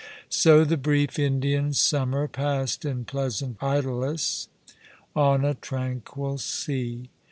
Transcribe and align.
I 0.01 0.25
So 0.29 0.65
the 0.65 0.77
brief 0.77 1.19
Indian 1.19 1.73
summer 1.73 2.27
passed 2.27 2.85
in 2.85 3.05
pleasant 3.05 3.57
idlesse 3.61 4.47
on 5.15 5.45
a 5.45 5.53
tranquil 5.53 6.39
sea. 6.39 7.11